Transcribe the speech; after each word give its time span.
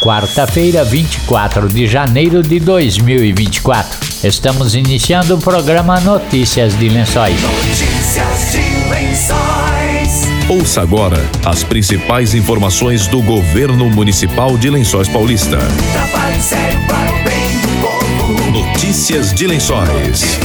quarta-feira, 0.00 0.82
24 0.82 1.68
de 1.68 1.86
janeiro 1.86 2.42
de 2.42 2.58
2024. 2.58 4.26
Estamos 4.26 4.74
iniciando 4.74 5.36
o 5.36 5.38
programa 5.38 6.00
Notícias 6.00 6.76
de 6.78 6.88
Lençóis. 6.88 7.40
Notícias 7.40 8.52
de 8.52 8.88
Lençóis. 8.88 10.28
Ouça 10.48 10.82
agora 10.82 11.18
as 11.44 11.62
principais 11.62 12.34
informações 12.34 13.06
do 13.06 13.22
governo 13.22 13.88
municipal 13.90 14.56
de 14.58 14.70
Lençóis 14.70 15.08
Paulista. 15.08 15.58
Trabalho 15.92 16.40
Notícias 18.80 19.34
de 19.34 19.46
Lençóis. 19.46 20.38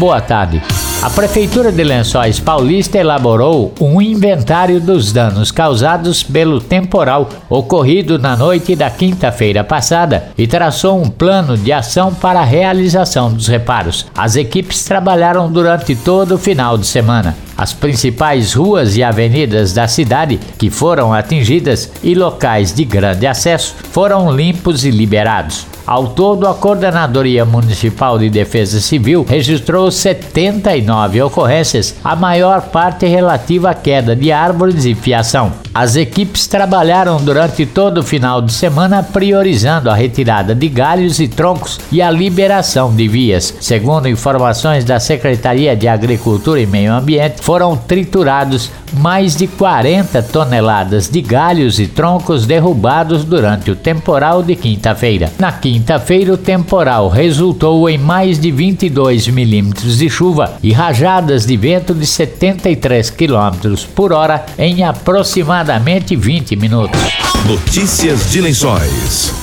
Boa 0.00 0.20
tarde. 0.20 0.60
A 1.00 1.08
Prefeitura 1.08 1.70
de 1.70 1.84
Lençóis 1.84 2.40
Paulista 2.40 2.98
elaborou 2.98 3.72
um 3.80 4.02
inventário 4.02 4.80
dos 4.80 5.12
danos 5.12 5.52
causados 5.52 6.24
pelo 6.24 6.60
temporal 6.60 7.28
ocorrido 7.48 8.18
na 8.18 8.36
noite 8.36 8.74
da 8.74 8.90
quinta-feira 8.90 9.62
passada 9.62 10.32
e 10.36 10.48
traçou 10.48 11.00
um 11.00 11.08
plano 11.08 11.56
de 11.56 11.72
ação 11.72 12.12
para 12.12 12.40
a 12.40 12.44
realização 12.44 13.32
dos 13.32 13.46
reparos. 13.46 14.06
As 14.12 14.34
equipes 14.34 14.84
trabalharam 14.84 15.52
durante 15.52 15.94
todo 15.94 16.34
o 16.34 16.38
final 16.38 16.76
de 16.76 16.88
semana. 16.88 17.36
As 17.56 17.72
principais 17.72 18.54
ruas 18.54 18.96
e 18.96 19.04
avenidas 19.04 19.72
da 19.72 19.86
cidade 19.86 20.40
que 20.58 20.68
foram 20.68 21.14
atingidas 21.14 21.92
e 22.02 22.12
locais 22.12 22.74
de 22.74 22.84
grande 22.84 23.24
acesso 23.24 23.76
foram 23.92 24.34
limpos 24.34 24.84
e 24.84 24.90
liberados. 24.90 25.69
Ao 25.90 26.06
todo, 26.06 26.46
a 26.46 26.54
Coordenadoria 26.54 27.44
Municipal 27.44 28.16
de 28.16 28.30
Defesa 28.30 28.80
Civil 28.80 29.26
registrou 29.28 29.90
79 29.90 31.20
ocorrências, 31.20 31.96
a 32.04 32.14
maior 32.14 32.62
parte 32.68 33.06
relativa 33.06 33.70
à 33.70 33.74
queda 33.74 34.14
de 34.14 34.30
árvores 34.30 34.84
e 34.84 34.94
fiação. 34.94 35.52
As 35.74 35.96
equipes 35.96 36.46
trabalharam 36.46 37.16
durante 37.18 37.66
todo 37.66 37.98
o 37.98 38.02
final 38.04 38.40
de 38.40 38.52
semana 38.52 39.02
priorizando 39.02 39.90
a 39.90 39.94
retirada 39.94 40.54
de 40.54 40.68
galhos 40.68 41.18
e 41.18 41.26
troncos 41.26 41.80
e 41.90 42.00
a 42.00 42.10
liberação 42.10 42.94
de 42.94 43.08
vias. 43.08 43.54
Segundo 43.60 44.08
informações 44.08 44.84
da 44.84 45.00
Secretaria 45.00 45.76
de 45.76 45.88
Agricultura 45.88 46.60
e 46.60 46.66
Meio 46.66 46.92
Ambiente, 46.92 47.42
foram 47.42 47.76
triturados 47.76 48.70
mais 48.92 49.36
de 49.36 49.46
40 49.46 50.22
toneladas 50.24 51.08
de 51.08 51.20
galhos 51.20 51.78
e 51.78 51.86
troncos 51.86 52.46
derrubados 52.46 53.24
durante 53.24 53.70
o 53.70 53.76
temporal 53.76 54.42
de 54.42 54.56
quinta-feira. 54.56 55.32
Na 55.38 55.52
quinta-feira, 55.80 56.34
o 56.34 56.36
temporal 56.36 57.08
resultou 57.08 57.88
em 57.88 57.96
mais 57.96 58.38
de 58.38 58.50
22 58.50 59.28
milímetros 59.28 59.96
de 59.96 60.10
chuva 60.10 60.58
e 60.62 60.72
rajadas 60.72 61.46
de 61.46 61.56
vento 61.56 61.94
de 61.94 62.06
73 62.06 63.08
quilômetros 63.08 63.86
por 63.86 64.12
hora 64.12 64.44
em 64.58 64.84
aproximadamente 64.84 66.14
20 66.14 66.54
minutos. 66.56 67.00
Notícias 67.46 68.30
de 68.30 68.42
Lençóis. 68.42 69.39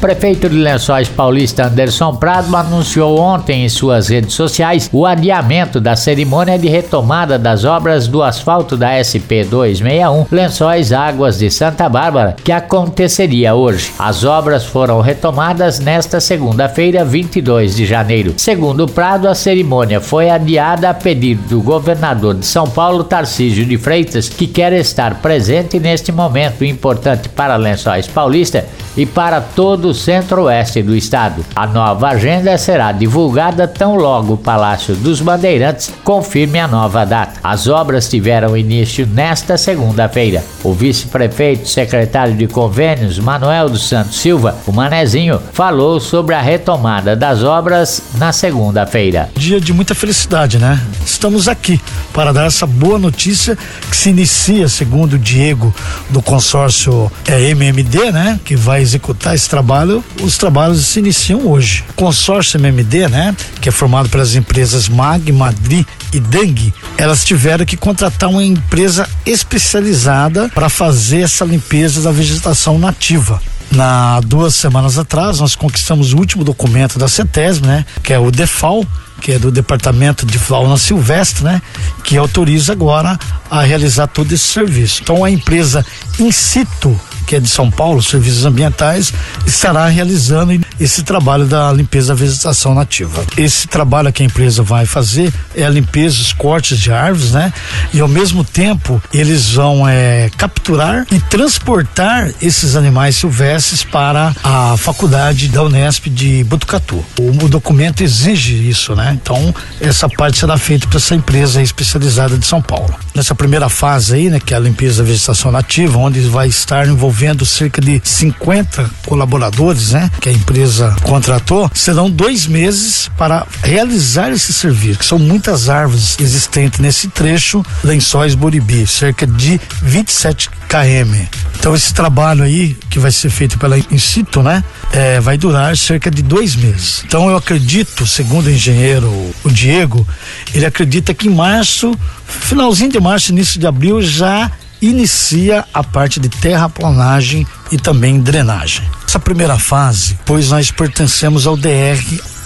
Prefeito 0.00 0.48
de 0.48 0.56
Lençóis 0.56 1.08
Paulista 1.10 1.66
Anderson 1.66 2.16
Prado 2.16 2.56
anunciou 2.56 3.18
ontem 3.18 3.66
em 3.66 3.68
suas 3.68 4.08
redes 4.08 4.32
sociais 4.32 4.88
o 4.90 5.04
adiamento 5.04 5.78
da 5.78 5.94
cerimônia 5.94 6.58
de 6.58 6.68
retomada 6.68 7.38
das 7.38 7.66
obras 7.66 8.08
do 8.08 8.22
asfalto 8.22 8.78
da 8.78 8.96
SP 8.96 9.44
261 9.44 10.26
Lençóis 10.34 10.90
Águas 10.90 11.38
de 11.38 11.50
Santa 11.50 11.86
Bárbara, 11.86 12.34
que 12.42 12.50
aconteceria 12.50 13.54
hoje. 13.54 13.92
As 13.98 14.24
obras 14.24 14.64
foram 14.64 15.02
retomadas 15.02 15.78
nesta 15.78 16.18
segunda-feira, 16.18 17.04
22 17.04 17.76
de 17.76 17.84
janeiro. 17.84 18.32
Segundo 18.38 18.88
Prado, 18.88 19.28
a 19.28 19.34
cerimônia 19.34 20.00
foi 20.00 20.30
adiada 20.30 20.88
a 20.88 20.94
pedido 20.94 21.42
do 21.46 21.60
governador 21.60 22.36
de 22.36 22.46
São 22.46 22.66
Paulo, 22.70 23.04
Tarcísio 23.04 23.66
de 23.66 23.76
Freitas, 23.76 24.30
que 24.30 24.46
quer 24.46 24.72
estar 24.72 25.16
presente 25.16 25.78
neste 25.78 26.10
momento 26.10 26.64
importante 26.64 27.28
para 27.28 27.56
Lençóis 27.56 28.06
Paulista 28.06 28.64
e 28.96 29.06
para 29.06 29.40
todo 29.40 29.88
o 29.88 29.94
centro-oeste 29.94 30.82
do 30.82 30.96
estado. 30.96 31.44
A 31.54 31.66
nova 31.66 32.08
agenda 32.08 32.56
será 32.58 32.92
divulgada 32.92 33.68
tão 33.68 33.94
logo 33.94 34.34
o 34.34 34.38
Palácio 34.38 34.94
dos 34.94 35.20
Bandeirantes 35.20 35.92
confirme 36.04 36.58
a 36.58 36.66
nova 36.66 37.04
data. 37.04 37.40
As 37.42 37.66
obras 37.68 38.08
tiveram 38.08 38.56
início 38.56 39.06
nesta 39.06 39.56
segunda-feira. 39.56 40.44
O 40.64 40.72
vice-prefeito, 40.72 41.68
secretário 41.68 42.34
de 42.34 42.46
convênios, 42.46 43.18
Manuel 43.18 43.68
dos 43.68 43.88
Santos 43.88 44.16
Silva, 44.18 44.56
o 44.66 44.72
Manezinho, 44.72 45.40
falou 45.52 46.00
sobre 46.00 46.34
a 46.34 46.40
retomada 46.40 47.14
das 47.14 47.42
obras 47.42 48.02
na 48.16 48.32
segunda-feira. 48.32 49.30
Dia 49.36 49.60
de 49.60 49.72
muita 49.72 49.94
felicidade, 49.94 50.58
né? 50.58 50.80
Estamos 51.04 51.48
aqui 51.48 51.80
para 52.12 52.32
dar 52.32 52.46
essa 52.46 52.66
boa 52.66 52.98
notícia 52.98 53.56
que 53.88 53.96
se 53.96 54.10
inicia, 54.10 54.68
segundo 54.68 55.14
o 55.14 55.18
Diego, 55.18 55.72
do 56.08 56.20
consórcio 56.20 57.10
é, 57.26 57.50
MMD, 57.50 58.12
né? 58.12 58.40
Que 58.44 58.56
vai 58.56 58.80
executar 58.90 59.34
esse 59.34 59.48
trabalho. 59.48 60.04
Os 60.20 60.36
trabalhos 60.36 60.86
se 60.86 60.98
iniciam 60.98 61.46
hoje. 61.46 61.84
O 61.90 61.92
consórcio 61.94 62.58
MMD, 62.58 63.08
né? 63.08 63.36
Que 63.60 63.68
é 63.68 63.72
formado 63.72 64.08
pelas 64.08 64.34
empresas 64.34 64.88
MAG, 64.88 65.30
Madri 65.32 65.86
e 66.12 66.18
Dengue, 66.18 66.74
elas 66.96 67.24
tiveram 67.24 67.64
que 67.64 67.76
contratar 67.76 68.28
uma 68.28 68.42
empresa 68.42 69.08
especializada 69.24 70.48
para 70.48 70.68
fazer 70.68 71.20
essa 71.20 71.44
limpeza 71.44 72.02
da 72.02 72.10
vegetação 72.10 72.78
nativa. 72.78 73.40
Na 73.70 74.18
duas 74.20 74.56
semanas 74.56 74.98
atrás, 74.98 75.38
nós 75.38 75.54
conquistamos 75.54 76.12
o 76.12 76.16
último 76.16 76.42
documento 76.42 76.98
da 76.98 77.06
CETESB, 77.06 77.66
né? 77.66 77.86
Que 78.02 78.12
é 78.12 78.18
o 78.18 78.30
DEFAL, 78.32 78.84
que 79.20 79.32
é 79.32 79.38
do 79.38 79.52
Departamento 79.52 80.26
de 80.26 80.38
Fauna 80.38 80.76
Silvestre, 80.76 81.44
né? 81.44 81.62
Que 82.02 82.16
autoriza 82.16 82.72
agora 82.72 83.16
a 83.48 83.62
realizar 83.62 84.08
todo 84.08 84.32
esse 84.32 84.48
serviço. 84.48 85.00
Então 85.02 85.24
a 85.24 85.30
empresa 85.30 85.86
in 86.18 86.32
situ 86.32 86.98
que 87.30 87.36
é 87.36 87.40
de 87.40 87.48
São 87.48 87.70
Paulo, 87.70 88.02
Serviços 88.02 88.44
Ambientais, 88.44 89.12
estará 89.46 89.86
realizando 89.86 90.60
esse 90.80 91.04
trabalho 91.04 91.46
da 91.46 91.72
limpeza 91.72 92.08
da 92.08 92.14
vegetação 92.14 92.74
nativa. 92.74 93.24
Esse 93.36 93.68
trabalho 93.68 94.12
que 94.12 94.24
a 94.24 94.26
empresa 94.26 94.64
vai 94.64 94.84
fazer 94.84 95.32
é 95.54 95.64
a 95.64 95.70
limpeza, 95.70 96.20
os 96.20 96.32
cortes 96.32 96.76
de 96.76 96.90
árvores, 96.90 97.30
né? 97.30 97.52
E 97.94 98.00
ao 98.00 98.08
mesmo 98.08 98.42
tempo 98.42 99.00
eles 99.14 99.50
vão 99.52 99.88
é, 99.88 100.28
capturar 100.36 101.06
e 101.08 101.20
transportar 101.20 102.32
esses 102.42 102.74
animais 102.74 103.14
silvestres 103.14 103.84
para 103.84 104.34
a 104.42 104.76
faculdade 104.76 105.46
da 105.46 105.62
Unesp 105.62 106.06
de 106.08 106.42
Botucatu. 106.42 107.04
O, 107.16 107.44
o 107.44 107.48
documento 107.48 108.02
exige 108.02 108.68
isso, 108.68 108.96
né? 108.96 109.16
Então 109.22 109.54
essa 109.80 110.08
parte 110.08 110.36
será 110.36 110.58
feita 110.58 110.88
por 110.88 110.96
essa 110.96 111.14
empresa 111.14 111.62
especializada 111.62 112.36
de 112.36 112.44
São 112.44 112.60
Paulo. 112.60 112.92
Nessa 113.14 113.34
primeira 113.34 113.68
fase 113.68 114.14
aí, 114.14 114.30
né, 114.30 114.38
que 114.38 114.54
é 114.54 114.56
a 114.56 114.60
limpeza 114.60 115.02
da 115.02 115.08
vegetação 115.08 115.50
nativa, 115.50 115.98
onde 115.98 116.20
vai 116.20 116.48
estar 116.48 116.86
envolvendo 116.86 117.44
cerca 117.44 117.80
de 117.80 118.00
50 118.04 118.90
colaboradores, 119.06 119.92
né? 119.92 120.10
Que 120.20 120.28
a 120.28 120.32
empresa 120.32 120.96
contratou, 121.02 121.70
serão 121.74 122.10
dois 122.10 122.46
meses 122.46 123.10
para 123.16 123.46
realizar 123.62 124.30
esse 124.30 124.52
serviço, 124.52 124.98
que 125.00 125.04
são 125.04 125.18
muitas 125.18 125.68
árvores 125.68 126.16
existentes 126.20 126.78
nesse 126.78 127.08
trecho, 127.08 127.64
Lençóis 127.82 128.34
Boribi, 128.34 128.86
cerca 128.86 129.26
de 129.26 129.60
27 129.82 130.50
km. 130.68 131.26
Então 131.58 131.74
esse 131.74 131.92
trabalho 131.92 132.42
aí, 132.42 132.74
que 132.88 132.98
vai 132.98 133.10
ser 133.10 133.28
feito 133.28 133.58
pela 133.58 133.78
Incito, 133.78 134.42
né? 134.42 134.64
É, 134.92 135.20
vai 135.20 135.36
durar 135.36 135.76
cerca 135.76 136.10
de 136.10 136.22
dois 136.22 136.56
meses. 136.56 137.02
Então 137.04 137.28
eu 137.28 137.36
acredito, 137.36 138.06
segundo 138.06 138.46
o 138.46 138.50
engenheiro, 138.50 139.08
o 139.44 139.50
Diego, 139.50 140.06
ele 140.54 140.64
acredita 140.64 141.12
que 141.12 141.28
em 141.28 141.34
março, 141.34 141.94
finalzinho 142.30 142.90
de 142.90 143.00
março, 143.00 143.32
início 143.32 143.58
de 143.58 143.66
abril, 143.66 144.00
já 144.00 144.50
inicia 144.80 145.64
a 145.74 145.84
parte 145.84 146.18
de 146.18 146.28
terraplanagem 146.28 147.46
e 147.70 147.76
também 147.76 148.20
drenagem. 148.20 148.82
Essa 149.06 149.18
primeira 149.18 149.58
fase, 149.58 150.18
pois 150.24 150.50
nós 150.50 150.70
pertencemos 150.70 151.46
ao 151.46 151.56
DR 151.56 152.00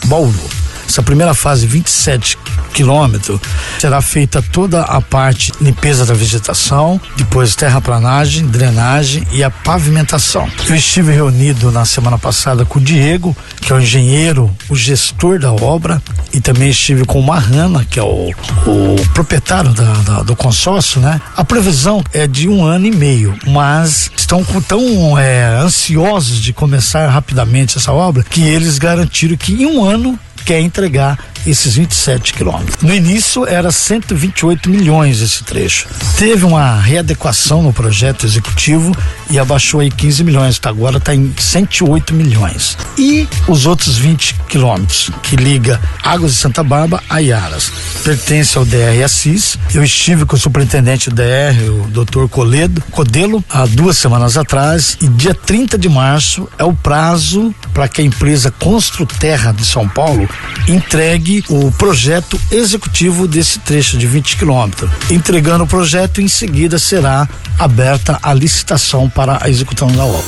Bauru. 0.06 0.64
Essa 0.86 1.02
primeira 1.02 1.34
fase, 1.34 1.66
27 1.66 2.36
quilômetros, 2.72 3.40
será 3.78 4.02
feita 4.02 4.42
toda 4.42 4.82
a 4.82 5.00
parte 5.00 5.52
limpeza 5.60 6.04
da 6.04 6.12
vegetação, 6.12 7.00
depois 7.16 7.56
terraplanagem, 7.56 8.46
drenagem 8.46 9.26
e 9.32 9.42
a 9.42 9.50
pavimentação. 9.50 10.48
Eu 10.68 10.74
estive 10.74 11.12
reunido 11.12 11.70
na 11.72 11.84
semana 11.84 12.18
passada 12.18 12.64
com 12.64 12.78
o 12.78 12.82
Diego, 12.82 13.34
que 13.60 13.72
é 13.72 13.76
o 13.76 13.80
engenheiro, 13.80 14.54
o 14.68 14.76
gestor 14.76 15.38
da 15.38 15.52
obra, 15.52 16.02
e 16.34 16.40
também 16.40 16.68
estive 16.68 17.04
com 17.06 17.20
o 17.20 17.22
Marrana, 17.22 17.86
que 17.88 17.98
é 17.98 18.02
o, 18.02 18.30
o 18.66 19.08
proprietário 19.14 19.72
da, 19.72 19.92
da, 20.02 20.22
do 20.22 20.34
consórcio, 20.34 21.00
né? 21.00 21.20
A 21.36 21.44
previsão 21.44 22.02
é 22.12 22.26
de 22.26 22.48
um 22.48 22.64
ano 22.64 22.86
e 22.86 22.90
meio, 22.90 23.38
mas 23.46 24.10
estão 24.16 24.44
tão 24.66 25.16
é, 25.16 25.46
ansiosos 25.56 26.40
de 26.40 26.52
começar 26.52 27.08
rapidamente 27.08 27.78
essa 27.78 27.92
obra 27.92 28.24
que 28.24 28.42
eles 28.42 28.78
garantiram 28.78 29.36
que 29.36 29.52
em 29.52 29.66
um 29.66 29.84
ano 29.84 30.18
quer 30.44 30.60
entregar 30.60 31.18
esses 31.46 31.74
27 31.74 32.34
quilômetros. 32.34 32.82
No 32.82 32.94
início 32.94 33.46
era 33.46 33.70
128 33.70 34.68
milhões 34.70 35.20
esse 35.20 35.42
trecho. 35.44 35.88
Teve 36.18 36.44
uma 36.44 36.80
readequação 36.80 37.62
no 37.62 37.72
projeto 37.72 38.26
executivo 38.26 38.94
e 39.30 39.38
abaixou 39.38 39.80
aí 39.80 39.90
15 39.90 40.24
milhões, 40.24 40.58
tá? 40.58 40.70
agora 40.70 40.98
está 40.98 41.14
em 41.14 41.32
108 41.36 42.14
milhões. 42.14 42.76
E 42.98 43.28
os 43.48 43.66
outros 43.66 43.96
20 43.96 44.34
quilômetros 44.48 45.10
que 45.22 45.36
liga 45.36 45.80
Águas 46.02 46.32
de 46.32 46.38
Santa 46.38 46.62
Bárbara 46.62 47.02
a 47.08 47.20
Iaras, 47.20 47.70
pertence 48.02 48.56
ao 48.56 48.64
DR 48.64 49.02
Assis. 49.04 49.58
Eu 49.74 49.82
estive 49.82 50.24
com 50.24 50.36
o 50.36 50.38
superintendente 50.38 51.10
do 51.10 51.16
DR, 51.16 51.70
o 51.70 51.88
doutor 51.88 52.28
Coledo, 52.28 52.82
Codelo, 52.90 53.42
há 53.48 53.66
duas 53.66 53.96
semanas 53.96 54.36
atrás 54.36 54.96
e 55.00 55.08
dia 55.08 55.34
30 55.34 55.78
de 55.78 55.88
março 55.88 56.48
é 56.58 56.64
o 56.64 56.74
prazo 56.74 57.54
para 57.72 57.88
que 57.88 58.00
a 58.00 58.04
empresa 58.04 58.50
Construterra 58.50 59.52
de 59.52 59.64
São 59.64 59.88
Paulo 59.88 60.28
entregue 60.68 61.33
o 61.48 61.72
projeto 61.72 62.38
executivo 62.50 63.26
desse 63.26 63.58
trecho 63.58 63.96
de 63.96 64.06
20 64.06 64.36
quilômetros. 64.36 64.90
Entregando 65.10 65.64
o 65.64 65.66
projeto, 65.66 66.20
em 66.20 66.28
seguida 66.28 66.78
será 66.78 67.28
aberta 67.58 68.18
a 68.22 68.34
licitação 68.34 69.08
para 69.08 69.38
a 69.42 69.48
execução 69.48 69.88
da 69.88 70.04
obra. 70.04 70.24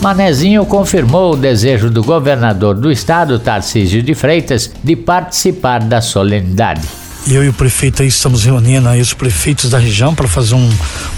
Manezinho 0.00 0.64
confirmou 0.64 1.34
o 1.34 1.36
desejo 1.36 1.90
do 1.90 2.02
governador 2.02 2.74
do 2.74 2.90
estado, 2.90 3.38
Tarcísio 3.38 4.02
de 4.02 4.14
Freitas, 4.14 4.70
de 4.82 4.96
participar 4.96 5.80
da 5.80 6.00
solenidade 6.00 6.82
eu 7.28 7.44
e 7.44 7.48
o 7.48 7.52
prefeito 7.52 8.02
aí 8.02 8.08
estamos 8.08 8.44
reunindo 8.44 8.88
aí 8.88 9.00
os 9.00 9.12
prefeitos 9.12 9.70
da 9.70 9.78
região 9.78 10.14
para 10.14 10.26
fazer 10.28 10.54
um, 10.54 10.70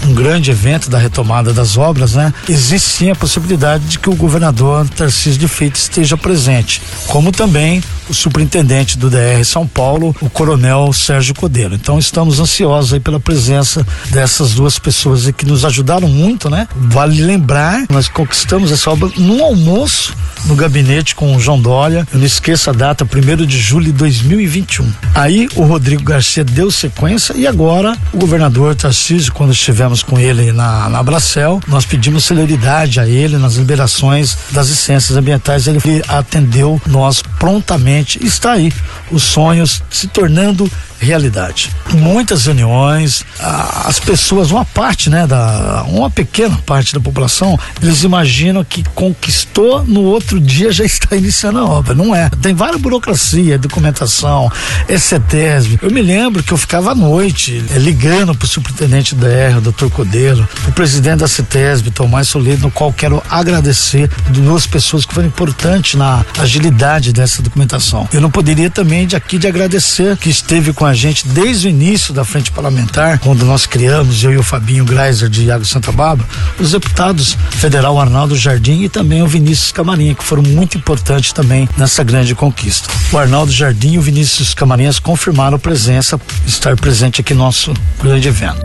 um 0.05 0.13
grande 0.13 0.51
evento 0.51 0.89
da 0.89 0.97
retomada 0.97 1.53
das 1.53 1.77
obras, 1.77 2.13
né? 2.13 2.33
Existe 2.47 2.89
sim 2.89 3.11
a 3.11 3.15
possibilidade 3.15 3.85
de 3.85 3.99
que 3.99 4.09
o 4.09 4.15
governador 4.15 4.87
Tarcísio 4.89 5.39
de 5.39 5.47
Freitas 5.47 5.83
esteja 5.83 6.17
presente, 6.17 6.81
como 7.07 7.31
também 7.31 7.81
o 8.09 8.13
superintendente 8.13 8.97
do 8.97 9.09
DR 9.09 9.43
São 9.43 9.67
Paulo, 9.67 10.15
o 10.21 10.29
coronel 10.29 10.91
Sérgio 10.93 11.33
Codelo. 11.33 11.75
Então 11.75 11.99
estamos 11.99 12.39
ansiosos 12.39 12.93
aí 12.93 12.99
pela 12.99 13.19
presença 13.19 13.85
dessas 14.09 14.53
duas 14.53 14.79
pessoas 14.79 15.29
que 15.31 15.45
nos 15.45 15.65
ajudaram 15.65 16.07
muito, 16.07 16.49
né? 16.49 16.67
Vale 16.75 17.21
lembrar, 17.21 17.85
nós 17.89 18.07
conquistamos 18.07 18.71
essa 18.71 18.89
obra 18.89 19.09
num 19.17 19.43
almoço 19.43 20.15
no 20.45 20.55
gabinete 20.55 21.15
com 21.15 21.35
o 21.35 21.39
João 21.39 21.59
Dória. 21.59 22.07
Eu 22.11 22.19
não 22.19 22.25
esqueço 22.25 22.69
a 22.69 22.73
data, 22.73 23.05
1 23.05 23.45
de 23.45 23.57
julho 23.57 23.85
de 23.85 23.93
2021. 23.93 24.91
Aí 25.15 25.47
o 25.55 25.63
Rodrigo 25.63 26.03
Garcia 26.03 26.43
deu 26.43 26.69
sequência 26.69 27.33
e 27.35 27.47
agora 27.47 27.97
o 28.11 28.17
governador 28.17 28.75
Tarcísio, 28.75 29.33
quando 29.33 29.53
estivemos 29.53 30.03
com 30.03 30.19
ele 30.19 30.51
na, 30.51 30.89
na 30.89 31.01
Bracel, 31.01 31.61
nós 31.67 31.85
pedimos 31.85 32.25
celeridade 32.25 32.99
a 32.99 33.07
ele 33.07 33.37
nas 33.37 33.55
liberações 33.55 34.37
das 34.51 34.69
licenças 34.69 35.15
ambientais. 35.15 35.67
Ele 35.67 35.79
atendeu 36.07 36.81
nós 36.87 37.21
prontamente. 37.39 37.92
Está 37.99 38.53
aí 38.53 38.71
os 39.11 39.23
sonhos 39.23 39.83
se 39.89 40.07
tornando 40.07 40.69
realidade. 41.03 41.69
Muitas 41.91 42.45
reuniões, 42.45 43.25
as 43.39 43.99
pessoas, 43.99 44.51
uma 44.51 44.65
parte, 44.65 45.09
né, 45.09 45.27
da 45.27 45.83
uma 45.87 46.09
pequena 46.09 46.57
parte 46.65 46.93
da 46.93 46.99
população, 46.99 47.59
eles 47.81 48.03
imaginam 48.03 48.63
que 48.63 48.83
conquistou 48.95 49.83
no 49.83 50.01
outro 50.01 50.39
dia 50.39 50.71
já 50.71 50.85
está 50.85 51.15
iniciando 51.15 51.59
a 51.59 51.65
obra. 51.65 51.93
Não 51.93 52.15
é. 52.15 52.29
Tem 52.41 52.53
várias 52.53 52.81
burocracia, 52.81 53.57
documentação, 53.57 54.51
ECTESB. 54.87 55.79
Eu 55.81 55.91
me 55.91 56.01
lembro 56.01 56.41
que 56.41 56.51
eu 56.51 56.57
ficava 56.57 56.91
à 56.91 56.95
noite 56.95 57.63
é, 57.73 57.77
ligando 57.77 58.33
para 58.33 58.45
o 58.45 58.49
superintendente 58.49 59.13
da 59.15 59.27
R, 59.27 59.59
doutor 59.59 59.89
Codelo, 59.91 60.47
o 60.67 60.71
presidente 60.71 61.19
da 61.19 61.27
CETESB, 61.27 61.91
Tomás 61.91 62.27
Soledo, 62.29 62.63
no 62.63 62.71
qual 62.71 62.91
quero 62.93 63.21
agradecer 63.29 64.09
duas 64.29 64.65
pessoas 64.65 65.05
que 65.05 65.13
foram 65.13 65.27
importantes 65.27 65.95
na 65.95 66.25
agilidade 66.39 67.11
dessa 67.11 67.41
documentação. 67.41 67.82
Eu 68.11 68.21
não 68.21 68.29
poderia 68.29 68.69
também 68.69 69.05
de 69.05 69.15
aqui 69.15 69.37
de 69.37 69.47
agradecer 69.47 70.17
que 70.17 70.29
esteve 70.29 70.73
com 70.73 70.85
a 70.85 70.93
gente 70.93 71.27
desde 71.27 71.67
o 71.67 71.69
início 71.69 72.13
da 72.13 72.23
frente 72.23 72.51
parlamentar, 72.51 73.19
quando 73.19 73.45
nós 73.45 73.65
criamos, 73.65 74.23
eu 74.23 74.33
e 74.33 74.37
o 74.37 74.43
Fabinho 74.43 74.85
Greiser 74.85 75.29
de 75.29 75.51
Água 75.51 75.65
Santa 75.65 75.91
Bárbara, 75.91 76.27
os 76.59 76.71
deputados 76.71 77.37
federal 77.51 77.99
Arnaldo 77.99 78.35
Jardim 78.35 78.83
e 78.83 78.89
também 78.89 79.21
o 79.21 79.27
Vinícius 79.27 79.71
Camarinha, 79.71 80.15
que 80.15 80.23
foram 80.23 80.43
muito 80.43 80.77
importantes 80.77 81.33
também 81.33 81.67
nessa 81.77 82.03
grande 82.03 82.35
conquista. 82.35 82.89
O 83.11 83.17
Arnaldo 83.17 83.51
Jardim 83.51 83.93
e 83.93 83.97
o 83.97 84.01
Vinícius 84.01 84.53
Camarinhas 84.53 84.99
confirmaram 84.99 85.59
presença, 85.59 86.19
estar 86.45 86.75
presente 86.75 87.21
aqui 87.21 87.33
no 87.33 87.43
nosso 87.43 87.73
grande 88.01 88.27
evento. 88.27 88.63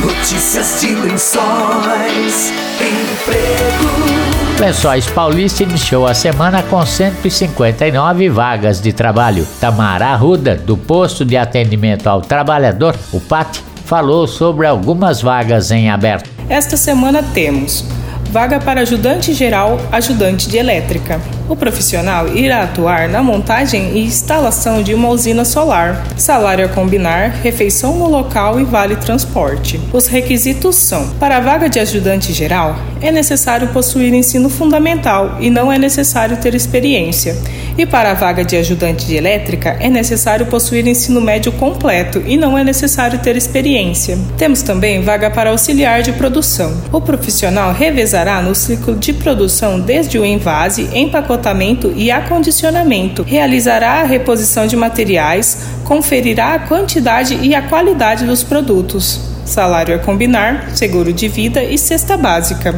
Notícias 0.00 0.80
de 0.80 0.94
lençóis. 0.94 2.52
Lençóis 4.58 5.06
Paulista 5.06 5.62
iniciou 5.62 6.04
a 6.04 6.12
semana 6.12 6.64
com 6.64 6.84
159 6.84 8.28
vagas 8.28 8.80
de 8.80 8.92
trabalho. 8.92 9.46
Tamara 9.60 10.06
Arruda, 10.06 10.56
do 10.56 10.76
posto 10.76 11.24
de 11.24 11.36
atendimento 11.36 12.08
ao 12.08 12.20
trabalhador, 12.20 12.96
o 13.12 13.20
PAT, 13.20 13.60
falou 13.84 14.26
sobre 14.26 14.66
algumas 14.66 15.22
vagas 15.22 15.70
em 15.70 15.88
aberto. 15.88 16.28
Esta 16.48 16.76
semana 16.76 17.22
temos 17.22 17.84
vaga 18.32 18.58
para 18.58 18.80
ajudante 18.80 19.32
geral, 19.32 19.80
ajudante 19.92 20.48
de 20.48 20.56
elétrica. 20.56 21.20
O 21.48 21.56
profissional 21.56 22.28
irá 22.36 22.62
atuar 22.62 23.08
na 23.08 23.22
montagem 23.22 23.96
e 23.96 24.04
instalação 24.04 24.82
de 24.82 24.92
uma 24.92 25.08
usina 25.08 25.46
solar. 25.46 26.06
Salário 26.14 26.66
a 26.66 26.68
combinar, 26.68 27.30
refeição 27.42 27.96
no 27.96 28.06
local 28.06 28.60
e 28.60 28.64
vale 28.64 28.96
transporte. 28.96 29.80
Os 29.90 30.06
requisitos 30.06 30.76
são: 30.76 31.08
para 31.18 31.38
a 31.38 31.40
vaga 31.40 31.66
de 31.66 31.80
ajudante 31.80 32.34
geral, 32.34 32.76
é 33.00 33.10
necessário 33.10 33.68
possuir 33.68 34.12
ensino 34.12 34.50
fundamental 34.50 35.38
e 35.40 35.48
não 35.48 35.72
é 35.72 35.78
necessário 35.78 36.36
ter 36.36 36.54
experiência. 36.54 37.34
E 37.78 37.86
para 37.86 38.10
a 38.10 38.14
vaga 38.14 38.44
de 38.44 38.56
ajudante 38.56 39.06
de 39.06 39.14
elétrica, 39.14 39.76
é 39.80 39.88
necessário 39.88 40.46
possuir 40.46 40.86
ensino 40.86 41.20
médio 41.20 41.52
completo 41.52 42.22
e 42.26 42.36
não 42.36 42.58
é 42.58 42.64
necessário 42.64 43.20
ter 43.20 43.36
experiência. 43.36 44.18
Temos 44.36 44.62
também 44.62 45.00
vaga 45.00 45.30
para 45.30 45.50
auxiliar 45.50 46.02
de 46.02 46.12
produção. 46.12 46.76
O 46.92 47.00
profissional 47.00 47.72
revezará 47.72 48.42
no 48.42 48.54
ciclo 48.54 48.96
de 48.96 49.12
produção 49.12 49.78
desde 49.78 50.18
o 50.18 50.24
envase, 50.24 50.90
empacotamento 50.92 51.37
e 51.96 52.10
acondicionamento, 52.10 53.22
realizará 53.22 54.00
a 54.00 54.04
reposição 54.04 54.66
de 54.66 54.76
materiais, 54.76 55.66
conferirá 55.84 56.54
a 56.54 56.58
quantidade 56.58 57.38
e 57.42 57.54
a 57.54 57.62
qualidade 57.62 58.24
dos 58.24 58.42
produtos. 58.42 59.20
Salário 59.44 59.94
a 59.94 59.98
combinar, 59.98 60.76
seguro 60.76 61.10
de 61.10 61.26
vida 61.26 61.64
e 61.64 61.78
cesta 61.78 62.18
básica. 62.18 62.74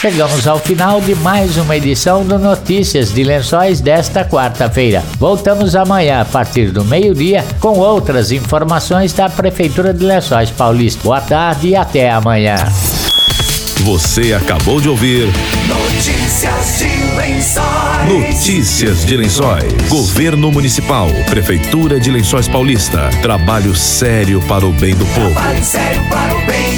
Chegamos 0.00 0.46
ao 0.46 0.60
final 0.60 1.00
de 1.00 1.12
mais 1.16 1.56
uma 1.56 1.76
edição 1.76 2.24
do 2.24 2.38
Notícias 2.38 3.12
de 3.12 3.24
Lençóis 3.24 3.80
desta 3.80 4.24
quarta-feira. 4.24 5.02
Voltamos 5.18 5.74
amanhã 5.74 6.20
a 6.20 6.24
partir 6.24 6.70
do 6.70 6.84
meio-dia 6.84 7.44
com 7.58 7.80
outras 7.80 8.30
informações 8.30 9.12
da 9.12 9.28
Prefeitura 9.28 9.92
de 9.92 10.04
Lençóis 10.04 10.52
Paulista. 10.52 11.02
Boa 11.02 11.20
tarde 11.20 11.70
e 11.70 11.76
até 11.76 12.12
amanhã. 12.12 12.54
Você 13.80 14.32
acabou 14.32 14.80
de 14.80 14.88
ouvir 14.88 15.26
Notícias 15.66 16.78
de 16.78 17.16
Lençóis. 17.16 18.08
Notícias 18.08 19.04
de 19.04 19.16
Lençóis. 19.16 19.88
Governo 19.88 20.52
Municipal, 20.52 21.08
Prefeitura 21.28 21.98
de 21.98 22.12
Lençóis 22.12 22.46
Paulista. 22.46 23.10
Trabalho 23.20 23.74
sério 23.74 24.40
para 24.42 24.64
o 24.64 24.72
bem 24.72 24.94
do 24.94 25.06
povo. 25.06 25.32
Trabalho 25.32 25.64
sério 25.64 26.08
para 26.08 26.36
o 26.36 26.46
bem 26.46 26.46
do 26.46 26.70
povo. 26.70 26.77